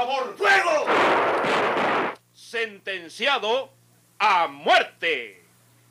[0.00, 0.34] favor.
[0.36, 0.86] ¡Fuego!
[2.32, 3.70] Sentenciado
[4.18, 5.44] a muerte.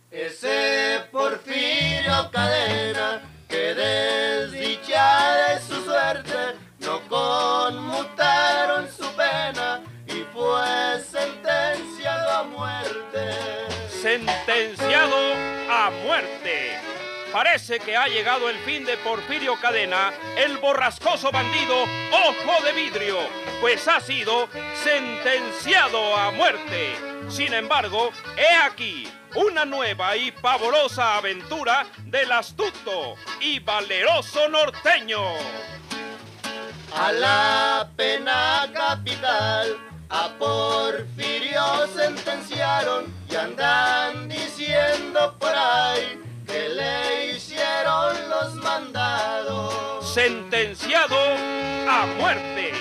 [0.09, 12.31] Ese Porfirio Cadena, que desdichada es su suerte, no conmutaron su pena y fue sentenciado
[12.31, 13.67] a muerte.
[13.89, 15.17] Sentenciado
[15.69, 16.98] a muerte.
[17.31, 23.17] Parece que ha llegado el fin de Porfirio Cadena, el borrascoso bandido Ojo de Vidrio,
[23.61, 24.49] pues ha sido
[24.83, 26.95] sentenciado a muerte.
[27.29, 35.21] Sin embargo, he aquí una nueva y pavorosa aventura del astuto y valeroso norteño.
[36.95, 39.77] A la pena capital,
[40.09, 46.18] a Porfirio sentenciaron y andan diciendo por ahí
[49.43, 50.13] los.
[50.13, 51.17] Sentenciado
[51.87, 52.71] a muerte.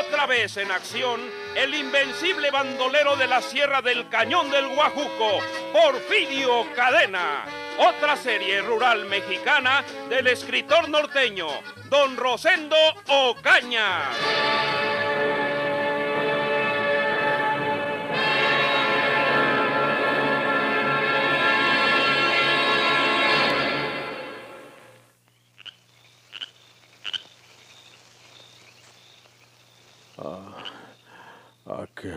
[0.00, 1.20] Otra vez en acción,
[1.54, 5.40] el invencible bandolero de la Sierra del Cañón del Guajuco,
[5.72, 7.44] Porfirio Cadena.
[7.78, 11.48] Otra serie rural mexicana del escritor norteño,
[11.90, 12.76] don Rosendo
[13.08, 14.10] Ocaña.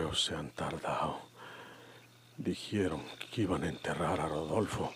[0.08, 1.20] ¿A qué os se han tardado?
[2.38, 4.90] Dijeron que iban a enterrar a Rodolfo,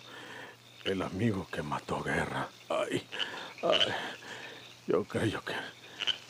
[0.85, 2.47] el amigo que mató Guerra.
[2.67, 3.03] Ay,
[3.61, 3.93] ay,
[4.87, 5.53] yo creo que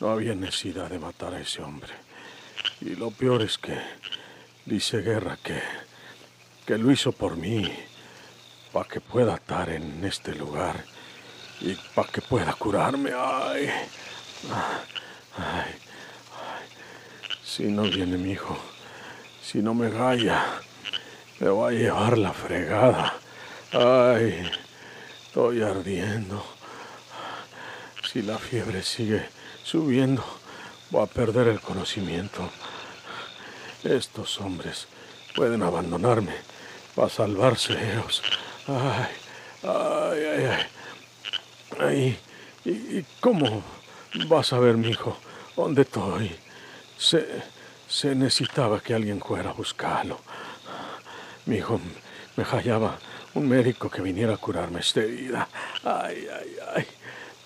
[0.00, 1.94] no había necesidad de matar a ese hombre.
[2.82, 3.78] Y lo peor es que
[4.66, 5.62] dice Guerra que,
[6.66, 7.72] que lo hizo por mí,
[8.70, 10.84] para que pueda estar en este lugar
[11.62, 13.12] y para que pueda curarme.
[13.16, 13.70] Ay,
[15.38, 15.74] ay,
[17.42, 18.73] si no viene mi hijo,
[19.44, 20.60] si no me galla,
[21.38, 23.14] me va a llevar la fregada.
[23.72, 24.50] Ay,
[25.26, 26.42] estoy ardiendo.
[28.10, 29.28] Si la fiebre sigue
[29.62, 30.24] subiendo,
[30.90, 32.48] voy a perder el conocimiento.
[33.82, 34.86] Estos hombres
[35.36, 36.34] pueden abandonarme
[36.94, 38.22] para salvarse ellos.
[38.66, 39.08] Ay,
[39.62, 40.66] ay, ay, ay.
[41.80, 42.18] ay
[42.64, 43.62] ¿y, ¿Y cómo
[44.28, 45.18] vas a ver, mi hijo?
[45.54, 46.34] ¿Dónde estoy?
[46.96, 47.42] Se,
[47.88, 50.18] se necesitaba que alguien fuera a buscarlo.
[51.46, 51.80] Mi hijo
[52.36, 52.98] me hallaba
[53.34, 55.48] un médico que viniera a curarme esta herida.
[55.84, 56.86] Ay, ay, ay.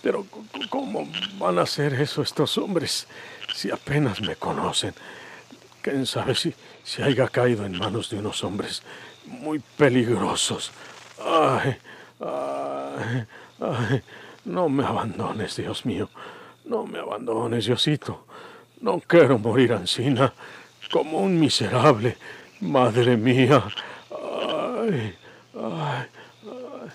[0.02, 0.26] Pero
[0.70, 3.06] ¿cómo van a hacer eso estos hombres
[3.54, 4.94] si apenas me conocen?
[5.82, 6.54] ¿Quién sabe si,
[6.84, 8.82] si haya caído en manos de unos hombres
[9.26, 10.70] muy peligrosos?
[11.24, 11.76] Ay,
[12.20, 13.26] ay,
[13.60, 14.02] ay.
[14.44, 16.08] No me abandones, Dios mío.
[16.64, 18.24] No me abandones, Diosito.
[18.80, 20.32] No quiero morir ansina,
[20.92, 22.16] como un miserable.
[22.60, 23.62] Madre mía.
[24.10, 25.14] Ay,
[25.54, 26.06] ay,
[26.44, 26.88] ay.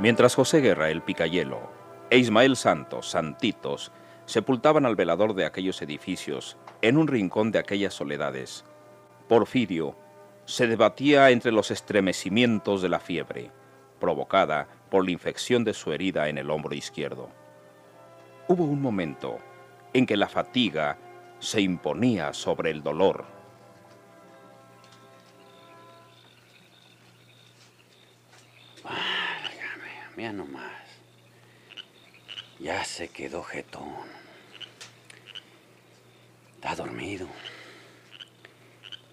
[0.00, 1.70] Mientras José Guerra, el Picayelo,
[2.10, 3.90] e Ismael Santos, Santitos,
[4.26, 8.64] sepultaban al velador de aquellos edificios en un rincón de aquellas soledades,
[9.28, 9.96] Porfirio
[10.44, 13.50] se debatía entre los estremecimientos de la fiebre,
[13.98, 17.30] provocada por la infección de su herida en el hombro izquierdo.
[18.48, 19.38] Hubo un momento
[19.92, 20.98] en que la fatiga
[21.38, 23.24] se imponía sobre el dolor.
[30.16, 30.84] Mira nomás.
[32.60, 33.92] Ya se quedó jetón.
[36.54, 37.26] Está dormido.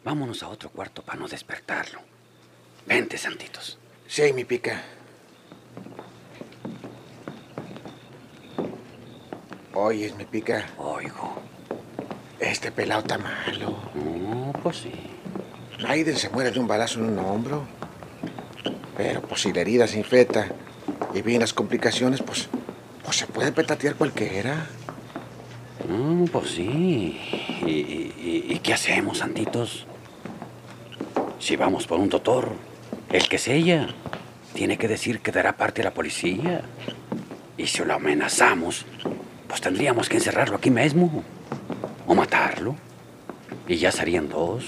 [0.04, 2.00] Vámonos a otro cuarto para no despertarlo.
[2.88, 3.78] Vente, Santitos.
[4.08, 4.82] Sí, mi pica.
[9.74, 10.66] Oyes, mi pica.
[10.78, 11.36] Oigo.
[12.40, 13.78] Este pelado está malo.
[13.94, 14.92] No, pues sí.
[15.82, 17.64] Naiden se muere de un balazo en un hombro.
[18.98, 20.48] Pero pues si la herida se infecta
[21.14, 22.50] y vienen las complicaciones, pues,
[23.04, 24.68] pues se puede petatear cualquiera.
[25.88, 27.20] No, pues sí.
[27.66, 29.86] ¿Y, y- y qué hacemos, Santitos?
[31.42, 32.52] Si vamos por un doctor,
[33.10, 33.88] el que sella,
[34.54, 36.62] tiene que decir que dará parte a la policía.
[37.58, 38.86] Y si lo amenazamos,
[39.48, 41.24] pues tendríamos que encerrarlo aquí mismo.
[42.06, 42.76] O matarlo.
[43.68, 44.66] Y ya serían dos.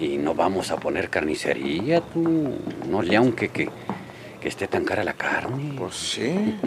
[0.00, 2.58] Y no vamos a poner carnicería, tú.
[2.88, 3.70] No le aunque que,
[4.40, 5.74] que esté tan cara la carne.
[5.78, 6.56] Pues sí.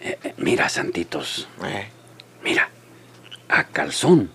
[0.00, 1.48] Eh, eh, mira, Santitos.
[1.64, 1.88] Eh,
[2.44, 2.68] Mira,
[3.48, 4.30] a calzón.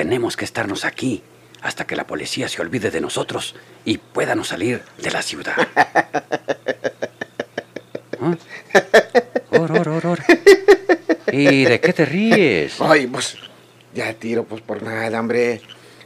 [0.00, 1.22] Tenemos que estarnos aquí,
[1.60, 3.54] hasta que la policía se olvide de nosotros
[3.84, 5.54] y puedan salir de la ciudad.
[8.18, 8.34] ¿Ah?
[9.50, 10.18] Or, or, or, or.
[11.30, 12.80] ¿Y de qué te ríes?
[12.80, 13.36] Ay, pues,
[13.92, 15.60] ya tiro, pues por nada, hombre.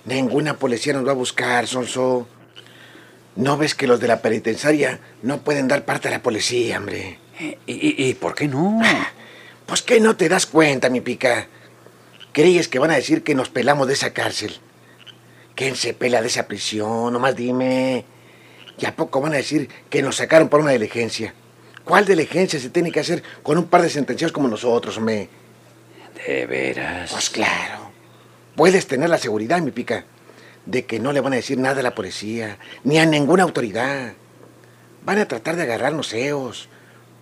[0.06, 2.26] Ninguna policía nos va a buscar, Sonso.
[3.37, 7.20] ¿No ves que los de la penitenciaria no pueden dar parte a la policía, hombre?
[7.38, 8.81] ¿Y, y- y por qué no?
[9.67, 11.46] Pues que no te das cuenta, mi pica.
[12.34, 14.56] ¿Crees que van a decir que nos pelamos de esa cárcel?
[15.54, 17.12] ¿Quién se pela de esa prisión?
[17.12, 18.04] Nomás dime.
[18.76, 21.32] ¿Y a poco van a decir que nos sacaron por una diligencia?
[21.84, 25.28] ¿Cuál diligencia se tiene que hacer con un par de sentenciados como nosotros, hombre?
[26.26, 27.12] ¿De veras?
[27.12, 27.92] Pues claro.
[28.56, 30.04] Puedes tener la seguridad, mi pica,
[30.66, 34.14] de que no le van a decir nada a la policía, ni a ninguna autoridad.
[35.04, 36.69] Van a tratar de agarrarnos eos.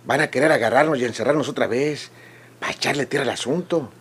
[0.05, 2.09] Van a querer agarrarnos y encerrarnos otra vez,
[2.59, 3.91] para echarle tierra al asunto.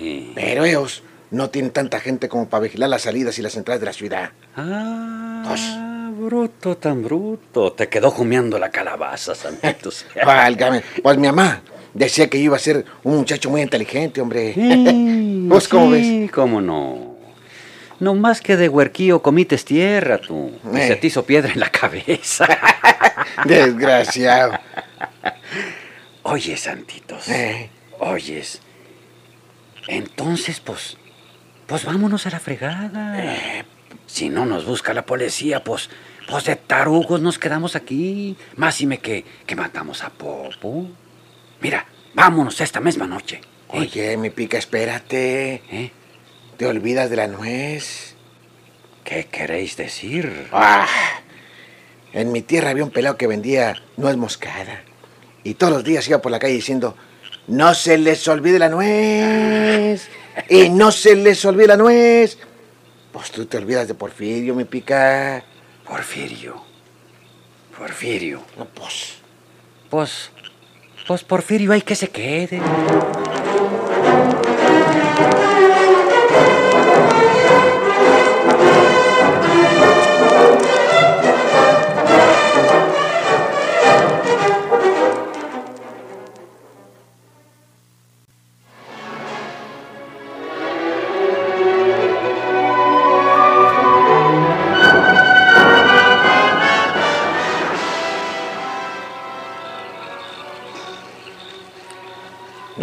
[0.00, 0.32] Sí.
[0.34, 3.86] Pero ellos no tienen tanta gente como para vigilar las salidas y las entradas de
[3.86, 4.30] la ciudad.
[4.56, 5.76] Ah, Pues-
[6.18, 7.72] bruto, tan bruto.
[7.72, 10.04] Te quedó jumeando la calabaza, Santitos.
[10.26, 10.82] Válgame.
[11.02, 11.62] Pues mi mamá
[11.94, 14.52] decía que iba a ser un muchacho muy inteligente, hombre.
[14.54, 17.10] Sí, ¿Vos cómo sí, cómo no.
[18.00, 20.52] No más que de huerquillo comites tierra, tú.
[20.72, 20.88] Y Eh.
[20.88, 22.46] Se te hizo piedra en la cabeza.
[23.44, 24.58] Desgraciado.
[26.22, 27.28] Oye, Santitos.
[27.28, 28.60] Eh, Oyes.
[29.90, 30.96] Entonces, pues.
[31.66, 33.22] Pues vámonos a la fregada.
[34.06, 35.90] Si no nos busca la policía, pues.
[36.28, 38.36] Pues de tarugos nos quedamos aquí.
[38.56, 40.88] Máxime que, que matamos a Popo.
[41.60, 43.40] Mira, vámonos esta misma noche.
[43.72, 43.78] ¿eh?
[43.78, 45.62] Oye, mi pica, espérate.
[45.70, 45.90] ¿Eh?
[46.56, 48.14] ¿Te olvidas de la nuez?
[49.02, 50.48] ¿Qué queréis decir?
[50.52, 50.86] Ah,
[52.12, 54.84] en mi tierra había un pelado que vendía nuez moscada.
[55.42, 56.96] Y todos los días iba por la calle diciendo,
[57.46, 60.08] no se les olvide la nuez.
[60.48, 62.38] Y no se les olvide la nuez.
[63.12, 65.44] Pues tú te olvidas de Porfirio, mi pica.
[65.84, 66.62] Porfirio.
[67.76, 68.42] Porfirio.
[68.56, 69.16] No, pues.
[69.88, 70.30] Pues.
[71.06, 72.60] Pues Porfirio hay que se quede.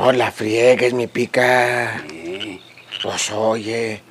[0.07, 1.98] No la friegues, mi pica.
[2.09, 2.62] Eh,
[3.04, 4.01] Pues oye.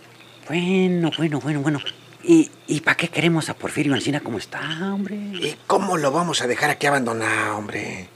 [0.46, 1.80] Bueno, bueno, bueno, bueno.
[2.22, 4.60] ¿Y, y para qué queremos a Porfirio Encina como está,
[4.92, 5.16] hombre?
[5.16, 8.08] ¿Y cómo lo vamos a dejar aquí abandonado, hombre?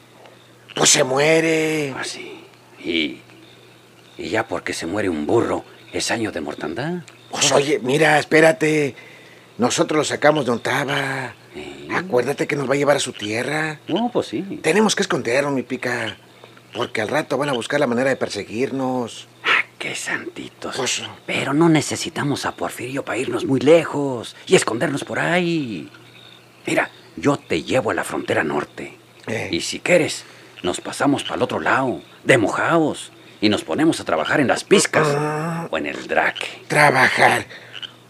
[0.77, 1.95] Pues se muere.
[1.99, 2.45] Así.
[2.85, 3.21] Y.
[4.19, 6.97] Y ya porque se muere un burro, es año de mortandad.
[7.31, 8.95] Pues oye, mira, espérate.
[9.57, 11.33] Nosotros lo sacamos de Ontava.
[11.57, 11.89] Eh.
[11.95, 13.81] Acuérdate que nos va a llevar a su tierra.
[13.89, 14.43] No, pues sí.
[14.63, 16.19] Tenemos que escondernos, mi pica.
[16.75, 19.27] Porque al rato van a buscar la manera de perseguirnos.
[19.45, 20.77] Ah, qué santitos.
[20.77, 25.91] Pues- Pero no necesitamos a Porfirio para irnos muy lejos y escondernos por ahí.
[26.67, 28.97] Mira, yo te llevo a la frontera norte.
[29.27, 29.49] Eh.
[29.51, 30.25] Y si quieres,
[30.63, 33.11] nos pasamos para el otro lado, de mojados,
[33.41, 35.09] y nos ponemos a trabajar en las piscas
[35.71, 36.47] o en el draque.
[36.69, 37.47] Trabajar.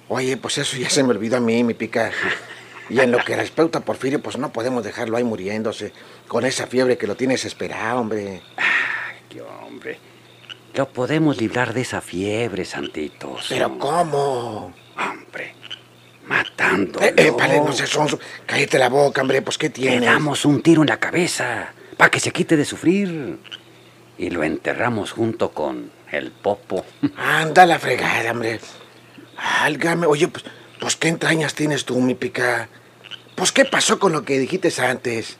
[0.09, 2.11] Oye, pues eso ya se me olvidó a mí, mi pica.
[2.91, 5.93] Y en lo que respecta a Porfirio, pues no podemos dejarlo ahí muriéndose.
[6.27, 8.43] Con esa fiebre que lo tiene desesperado, hombre.
[9.29, 9.99] ¡Qué hombre!
[10.75, 13.47] Lo podemos librar de esa fiebre, santitos.
[13.49, 14.73] Pero ¿cómo?
[14.99, 15.55] Hombre,
[16.27, 17.07] matándolo.
[17.07, 18.19] Eh, eh, vale, no seas sonso.
[18.45, 19.41] Cállate la boca, hombre.
[19.43, 20.03] Pues, ¿qué Le tienes?
[20.03, 23.39] damos un tiro en la cabeza para que se quite de sufrir.
[24.19, 26.85] Y lo enterramos junto con el popo.
[27.17, 28.61] Anda la fregada, hombre.
[29.63, 30.07] Álgame.
[30.07, 30.45] Oye, pues,
[30.81, 32.69] pues, ¿qué entrañas tienes tú, mi pica?
[33.41, 35.39] Pues, ¿qué pasó con lo que dijiste antes?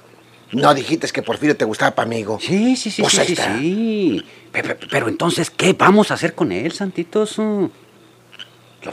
[0.53, 2.39] No dijiste que Porfirio te gustaba para amigo.
[2.41, 3.59] Sí, sí, sí, Pues sí, ahí sí, está.
[3.59, 4.25] sí.
[4.51, 7.37] Pe- pe- Pero entonces, ¿qué vamos a hacer con él, santitos?
[7.37, 7.71] Lo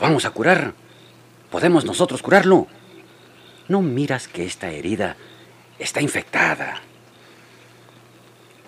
[0.01, 0.73] vamos a curar.
[1.49, 2.67] Podemos nosotros curarlo.
[3.69, 5.15] ¿No miras que esta herida
[5.79, 6.81] está infectada?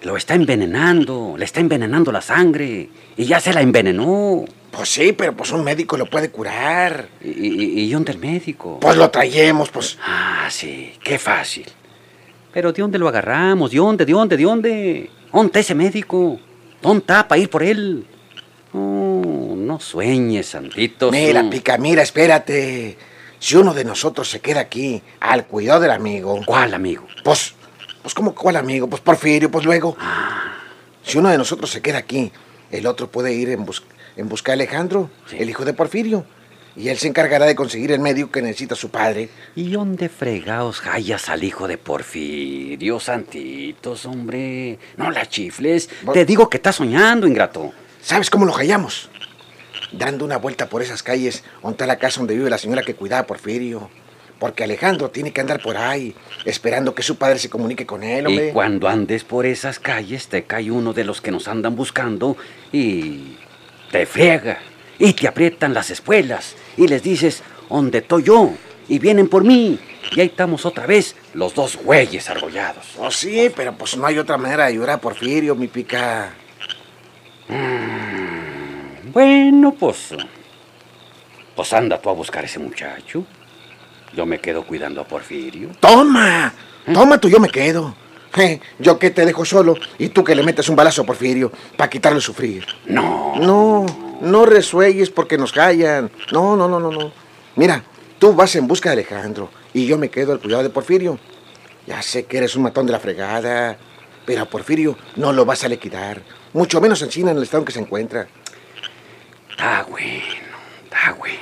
[0.03, 4.45] Lo está envenenando, le está envenenando la sangre y ya se la envenenó.
[4.71, 7.07] Pues sí, pero pues un médico lo puede curar.
[7.21, 8.79] ¿Y, y, y dónde el médico?
[8.79, 9.97] Pues lo traemos, pues.
[10.05, 11.65] Ah, sí, qué fácil.
[12.53, 13.71] Pero ¿de dónde lo agarramos?
[13.71, 14.05] ¿De dónde?
[14.05, 14.37] ¿De dónde?
[14.37, 15.09] ¿De dónde?
[15.33, 16.39] ¿Dónde ese médico?
[16.81, 18.05] ¿Dónde está para ir por él?
[18.73, 21.11] Oh, no sueñes, santitos.
[21.11, 21.49] Mira, no.
[21.49, 22.97] pica, mira, espérate.
[23.39, 27.07] Si uno de nosotros se queda aquí al cuidado del amigo, ¿Cuál amigo?
[27.23, 27.53] pues,
[28.01, 28.87] pues, ¿cómo cuál amigo?
[28.87, 29.95] Pues Porfirio, pues luego.
[29.99, 30.53] Ah.
[31.03, 32.31] Si uno de nosotros se queda aquí,
[32.69, 33.83] el otro puede ir en, bus-
[34.19, 35.37] en busca de Alejandro, Sí.
[35.39, 36.25] el hijo de Porfirio.
[36.75, 39.29] Y él se encargará de conseguir el medio que necesita su padre.
[39.55, 44.77] ¿Y dónde fregaos hallas al hijo de Porfirio, santitos, hombre?
[44.95, 45.89] No la chifles.
[46.13, 47.73] Te digo que estás soñando, ingrato.
[48.01, 49.09] ¿Sabes cómo lo hallamos?
[49.91, 53.23] Dando una vuelta por esas calles está la casa donde vive la señora que cuidaba
[53.23, 53.89] a Porfirio.
[54.37, 58.27] Porque Alejandro tiene que andar por ahí, esperando que su padre se comunique con él,
[58.27, 58.49] hombre.
[58.49, 62.37] Y cuando andes por esas calles, te cae uno de los que nos andan buscando
[62.71, 63.35] y
[63.91, 64.59] te friega.
[64.97, 66.55] Y te aprietan las espuelas.
[66.75, 68.51] Y les dices, ¿dónde estoy yo?
[68.87, 69.79] Y vienen por mí.
[70.15, 72.85] Y ahí estamos otra vez, los dos güeyes argollados.
[72.97, 76.33] Oh, sí, pero pues no hay otra manera de ayudar a Porfirio, mi pica.
[79.11, 80.13] Bueno, pues.
[81.55, 83.25] Pues anda tú a buscar a ese muchacho.
[84.15, 85.69] Yo me quedo cuidando a Porfirio.
[85.79, 86.53] ¡Toma!
[86.91, 87.95] Toma tú, yo me quedo.
[88.79, 91.89] Yo que te dejo solo y tú que le metes un balazo a Porfirio para
[91.89, 92.65] quitarle sufrir.
[92.85, 93.33] No.
[93.37, 93.85] No,
[94.21, 96.11] no resuelles porque nos callan.
[96.31, 97.11] No, no, no, no, no.
[97.55, 97.83] Mira,
[98.17, 101.19] tú vas en busca de Alejandro y yo me quedo al cuidado de Porfirio.
[101.87, 103.77] Ya sé que eres un matón de la fregada,
[104.25, 106.21] pero a Porfirio no lo vas a liquidar.
[106.53, 108.27] Mucho menos en China en el estado en que se encuentra.
[109.49, 110.23] Está bueno,
[110.83, 111.39] está bueno.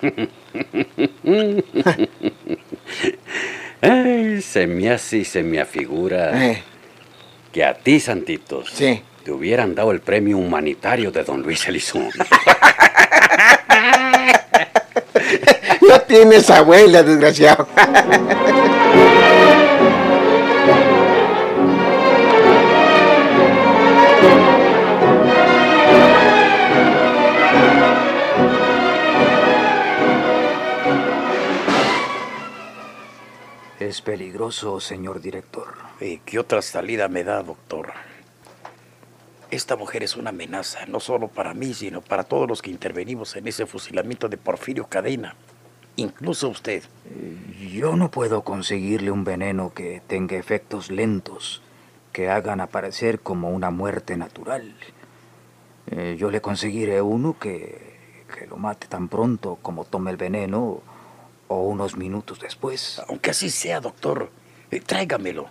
[3.80, 6.62] Ay, se me hace y se me afigura Eh,
[7.52, 9.02] que a ti, Santitos, Sí.
[9.24, 12.10] te hubieran dado el premio humanitario de don Luis Elizondo.
[15.88, 17.66] no tienes abuela, desgraciado.
[33.88, 35.68] Es peligroso, señor director.
[35.98, 37.94] ¿Y qué otra salida me da, doctor?
[39.50, 43.34] Esta mujer es una amenaza, no solo para mí, sino para todos los que intervenimos
[43.34, 45.36] en ese fusilamiento de Porfirio Cadena.
[45.96, 46.82] Incluso usted.
[47.72, 51.62] Yo no puedo conseguirle un veneno que tenga efectos lentos,
[52.12, 54.74] que hagan aparecer como una muerte natural.
[55.86, 60.82] Eh, yo le conseguiré uno que, que lo mate tan pronto como tome el veneno
[61.48, 63.00] o unos minutos después.
[63.08, 64.30] Aunque así sea, doctor,
[64.70, 65.48] eh, tráigamelo.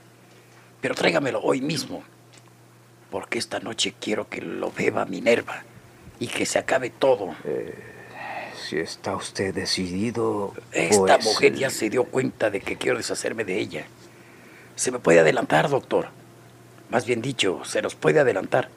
[0.81, 2.03] Pero tráigamelo hoy mismo.
[3.11, 5.63] Porque esta noche quiero que lo beba Minerva
[6.19, 7.35] y que se acabe todo.
[8.67, 10.53] Si está usted decidido...
[10.71, 13.85] Esta pues, mujer ya se dio cuenta de que quiero deshacerme de ella.
[14.75, 16.09] Se me puede adelantar, doctor.
[16.89, 18.69] Más bien dicho, se nos puede adelantar.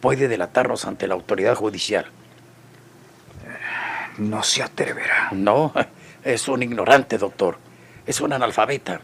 [0.00, 2.06] Puede delatarnos ante la autoridad judicial.
[4.18, 5.30] No se atreverá.
[5.32, 5.72] No,
[6.26, 7.56] es un ignorante, doctor.
[8.04, 9.00] Es un analfabeta.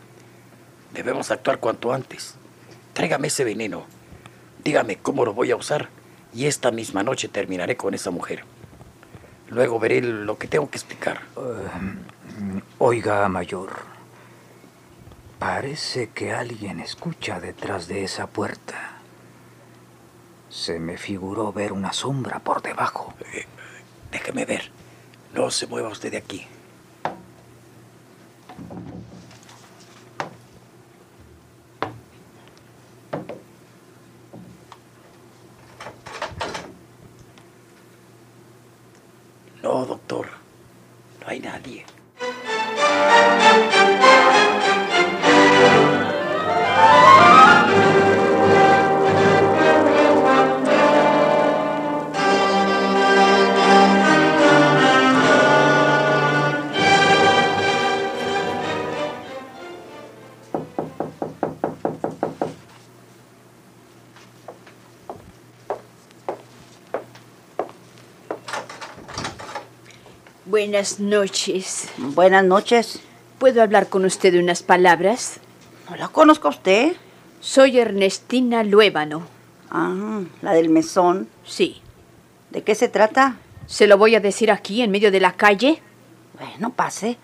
[0.92, 2.34] Debemos actuar cuanto antes.
[2.92, 3.84] Tráigame ese veneno.
[4.64, 5.88] Dígame cómo lo voy a usar
[6.34, 8.44] y esta misma noche terminaré con esa mujer.
[9.48, 11.20] Luego veré lo que tengo que explicar.
[12.78, 13.70] Oiga, mayor.
[15.38, 18.96] Parece que alguien escucha detrás de esa puerta.
[20.48, 23.14] Se me figuró ver una sombra por debajo.
[24.10, 24.70] Déjeme ver.
[25.34, 26.46] No se mueva usted de aquí.
[28.70, 29.21] Thank you.
[70.52, 71.88] Buenas noches.
[71.96, 73.00] Buenas noches.
[73.38, 75.40] ¿Puedo hablar con usted unas palabras?
[75.88, 76.92] ¿No la conozco a usted?
[77.40, 79.22] Soy Ernestina Luébano.
[79.70, 81.26] Ah, la del mesón.
[81.46, 81.80] Sí.
[82.50, 83.36] ¿De qué se trata?
[83.66, 85.80] ¿Se lo voy a decir aquí, en medio de la calle?
[86.38, 87.16] Bueno, pase.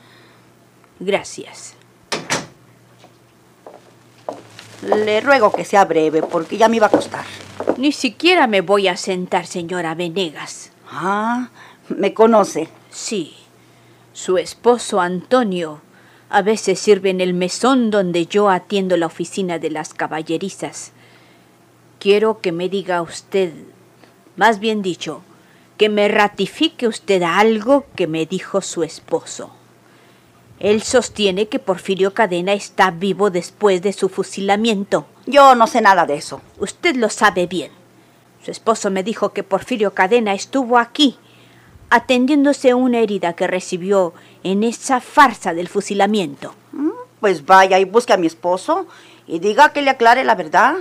[0.98, 1.74] Gracias.
[4.80, 7.26] Le ruego que sea breve, porque ya me iba a costar.
[7.76, 10.70] Ni siquiera me voy a sentar, señora Venegas.
[10.90, 11.50] Ah,
[11.90, 12.70] me conoce.
[12.90, 13.34] Sí.
[14.12, 15.80] Su esposo Antonio
[16.30, 20.92] a veces sirve en el mesón donde yo atiendo la oficina de las caballerizas.
[21.98, 23.52] Quiero que me diga usted,
[24.36, 25.22] más bien dicho,
[25.76, 29.50] que me ratifique usted algo que me dijo su esposo.
[30.60, 35.06] Él sostiene que Porfirio Cadena está vivo después de su fusilamiento.
[35.26, 36.40] Yo no sé nada de eso.
[36.58, 37.70] Usted lo sabe bien.
[38.44, 41.16] Su esposo me dijo que Porfirio Cadena estuvo aquí,
[41.90, 46.54] atendiéndose a una herida que recibió en esa farsa del fusilamiento.
[46.72, 46.90] Mm,
[47.20, 48.86] Pues vaya y busque a mi esposo
[49.26, 50.76] y diga que le aclare la verdad.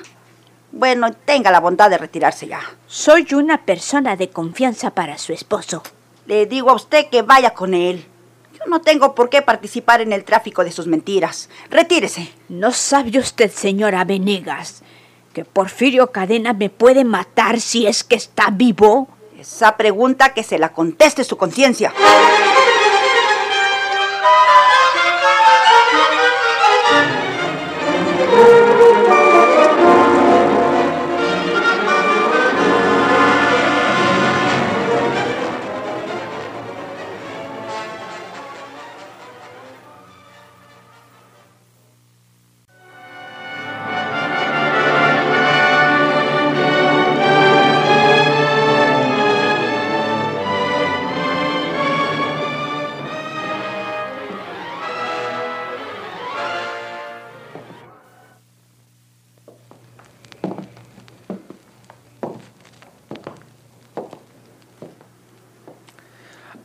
[0.72, 2.60] Bueno, tenga la bondad de retirarse ya.
[2.88, 5.82] Soy una persona de confianza para su esposo.
[6.26, 8.06] Le digo a usted que vaya con él.
[8.54, 11.50] Yo no tengo por qué participar en el tráfico de sus mentiras.
[11.70, 12.32] Retírese.
[12.50, 14.84] ¿No sabe usted, señora Venegas,
[15.34, 19.08] que Porfirio Cadena me puede matar si es que está vivo?
[19.40, 21.94] Esa pregunta que se la conteste su conciencia.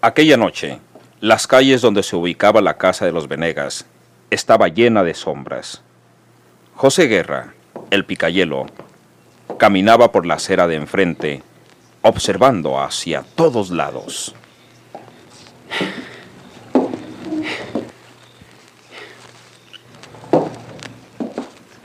[0.05, 0.81] Aquella noche,
[1.21, 3.87] las calles donde se ubicaba la casa de los Venegas
[4.31, 5.81] estaba llena de sombras.
[6.75, 7.55] José Guerra,
[7.93, 8.67] el picayelo,
[9.61, 11.45] caminaba por la acera de enfrente,
[12.01, 14.35] observando hacia todos lados.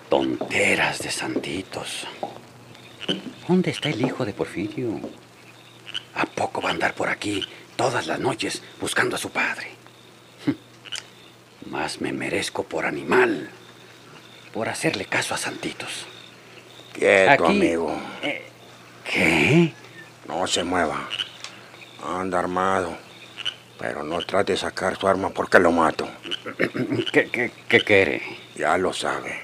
[0.09, 2.07] Tonteras de santitos.
[3.47, 4.99] ¿Dónde está el hijo de Porfirio?
[6.15, 7.43] ¿A poco va a andar por aquí
[7.77, 9.67] todas las noches buscando a su padre?
[11.69, 13.49] Más me merezco por animal,
[14.53, 16.05] por hacerle caso a santitos.
[16.93, 17.97] Quieto, Aquí- amigo.
[19.03, 19.73] ¿Qué?
[20.27, 21.07] No se mueva.
[22.05, 22.97] Anda armado.
[23.79, 26.07] Pero no trate de sacar su arma porque lo mato.
[27.11, 28.21] ¿Qué, qué, qué quiere?
[28.55, 29.41] Ya lo sabe.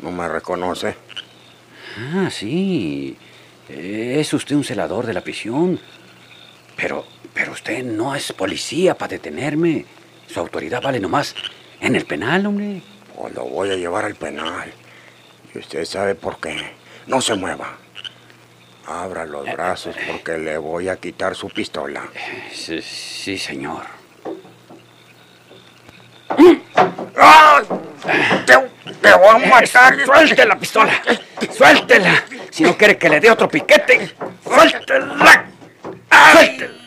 [0.00, 0.94] ¿No me reconoce?
[2.14, 3.16] Ah, sí.
[3.68, 5.80] Es usted un celador de la prisión.
[6.76, 9.84] Pero, pero usted no es policía para detenerme.
[10.28, 11.34] Su autoridad vale nomás
[11.80, 12.80] en el penal, hombre.
[13.14, 14.72] Pues lo voy a llevar al penal.
[15.52, 16.56] Y usted sabe por qué.
[17.06, 17.76] No se mueva.
[18.86, 22.02] Abra los brazos porque le voy a quitar su pistola.
[22.52, 23.82] Sí, sí, señor.
[27.16, 27.62] ¡Ah!
[28.46, 28.52] ¡Te,
[29.00, 30.04] te voy a matar!
[30.04, 31.02] ¡Suelte la pistola!
[31.56, 32.24] ¡Suéltela!
[32.50, 35.46] Si no quiere que le dé otro piquete, ¡suéltela!
[36.32, 36.83] ¡Suéltela!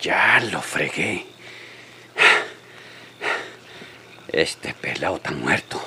[0.00, 1.26] Ya lo fregué.
[4.28, 5.82] Este pelado está muerto.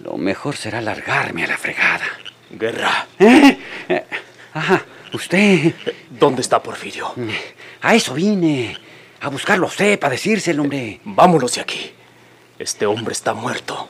[0.00, 2.06] Lo mejor será largarme a la fregada.
[2.50, 3.58] Guerra, ¿Eh?
[3.88, 4.04] Eh,
[4.54, 5.74] Ajá, usted.
[6.10, 7.14] ¿dónde está Porfirio?
[7.80, 8.76] A eso vine.
[9.20, 11.00] A buscarlo a usted para decírselo, hombre.
[11.04, 11.92] Vámonos de aquí.
[12.58, 13.88] Este hombre está muerto.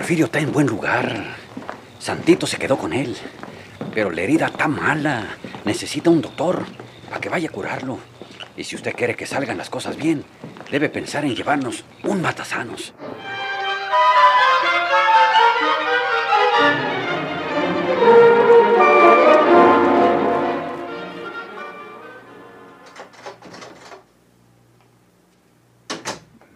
[0.00, 1.36] Porfirio está en buen lugar.
[1.98, 3.14] Santito se quedó con él.
[3.92, 5.36] Pero la herida está mala.
[5.66, 6.64] Necesita un doctor
[7.10, 7.98] para que vaya a curarlo.
[8.56, 10.24] Y si usted quiere que salgan las cosas bien,
[10.70, 12.94] debe pensar en llevarnos un matasanos.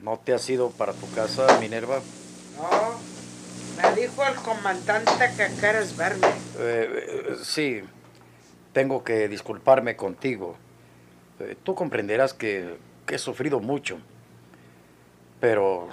[0.01, 2.01] ¿No te has ido para tu casa, Minerva?
[2.57, 3.14] No,
[3.77, 6.27] me dijo el comandante que quieres verme.
[6.59, 7.83] Eh, eh, sí,
[8.73, 10.57] tengo que disculparme contigo.
[11.41, 13.99] Eh, tú comprenderás que, que he sufrido mucho.
[15.41, 15.89] Pero,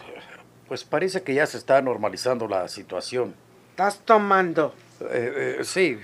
[0.67, 3.35] pues parece que ya se está normalizando la situación.
[3.71, 4.73] ¿Estás tomando?
[5.01, 5.99] Eh, eh, sí,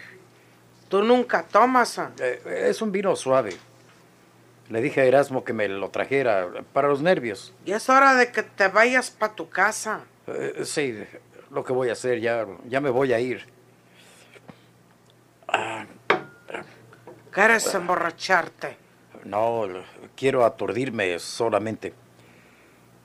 [0.90, 2.00] Tú nunca tomas.
[2.20, 3.56] eh, es un vino suave.
[4.70, 7.54] Le dije a Erasmo que me lo trajera para los nervios.
[7.66, 10.02] Y es hora de que te vayas para tu casa.
[10.64, 11.04] Sí,
[11.52, 13.46] lo que voy a hacer, ya, ya me voy a ir.
[17.32, 18.78] ¿Quieres emborracharte?
[19.24, 19.66] No,
[20.16, 21.94] quiero aturdirme solamente.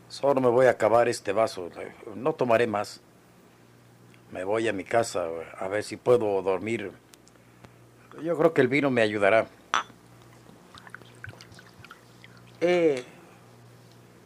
[0.09, 1.71] Solo me voy a acabar este vaso.
[2.15, 3.01] No tomaré más.
[4.31, 5.27] Me voy a mi casa
[5.59, 6.93] a ver si puedo dormir.
[8.23, 9.47] Yo creo que el vino me ayudará.
[12.61, 13.05] Eh,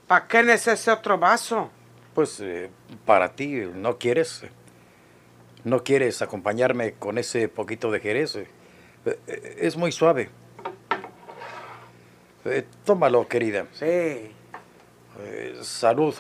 [0.07, 1.71] ¿Para qué necesitas otro vaso?
[2.17, 2.71] Pues eh,
[3.05, 4.41] para ti, ¿no quieres?
[5.65, 8.37] ¿No quieres acompañarme con ese poquito de jerez?
[8.37, 8.49] Eh,
[9.05, 10.31] eh, Es muy suave.
[12.47, 13.67] Eh, tómalo, querida.
[13.75, 14.33] Sí.
[15.61, 16.15] Salud.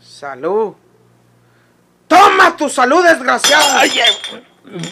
[0.00, 0.74] Salud.
[2.56, 3.76] tu salud, desgraciado!
[3.76, 3.90] Ay,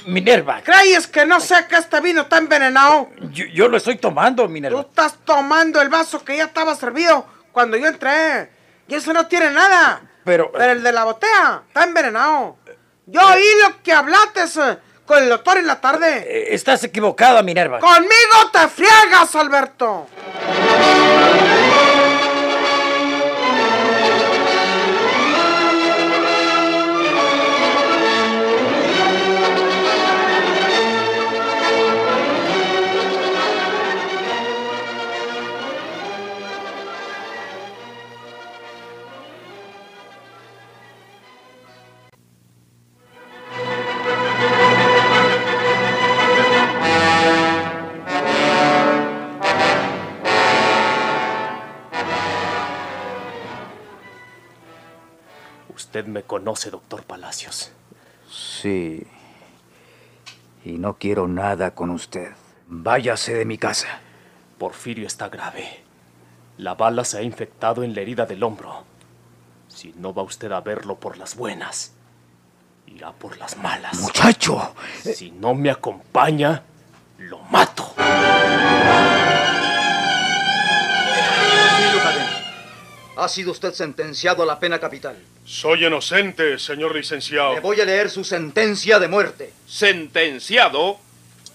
[0.06, 3.10] Minerva, ¿Crees que no sé que este vino está envenenado?
[3.30, 4.80] yo, yo lo estoy tomando, Tú Minerva.
[4.80, 8.50] estás tomando el vaso que ya estaba servido cuando yo entré.
[8.88, 10.07] Y eso no tiene nada.
[10.28, 12.58] Pero, Pero el de la botella está envenenado.
[13.06, 16.18] Yo oí lo que hablaste eh, con el doctor en la tarde.
[16.18, 17.78] eh, estás equivocada, Minerva.
[17.80, 20.06] Conmigo te friegas, Alberto.
[55.88, 57.72] Usted me conoce, doctor Palacios.
[58.30, 59.06] Sí.
[60.62, 62.32] Y no quiero nada con usted.
[62.66, 64.00] Váyase de mi casa.
[64.58, 65.82] Porfirio está grave.
[66.58, 68.84] La bala se ha infectado en la herida del hombro.
[69.68, 71.94] Si no va usted a verlo por las buenas,
[72.86, 73.98] irá por las malas.
[73.98, 74.74] Muchacho.
[75.02, 76.64] Si no me acompaña,
[77.16, 77.94] lo mato.
[83.18, 85.16] Ha sido usted sentenciado a la pena capital.
[85.44, 87.54] Soy inocente, señor licenciado.
[87.54, 89.52] Le voy a leer su sentencia de muerte.
[89.66, 90.98] Sentenciado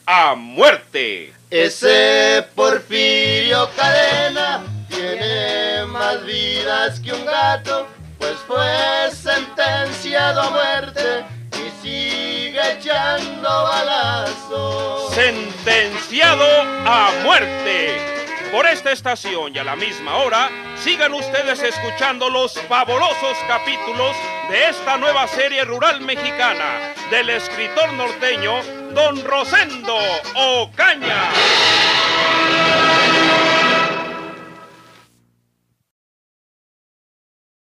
[0.06, 1.34] a muerte.
[1.49, 11.82] Ese Porfirio Cadena tiene más vidas que un gato, pues fue sentenciado a muerte y
[11.82, 15.13] sigue echando balazos.
[15.13, 16.45] Sentenciado
[16.86, 18.12] a muerte.
[18.54, 24.16] Por esta estación y a la misma hora, sigan ustedes escuchando los fabulosos capítulos
[24.48, 28.62] de esta nueva serie rural mexicana del escritor norteño
[28.94, 29.98] Don Rosendo
[30.36, 31.32] Ocaña.